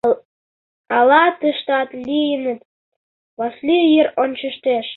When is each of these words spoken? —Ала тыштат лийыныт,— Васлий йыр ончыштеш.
—Ала 0.97 1.23
тыштат 1.39 1.89
лийыныт,— 2.05 2.61
Васлий 3.37 3.85
йыр 3.93 4.07
ончыштеш. 4.21 4.87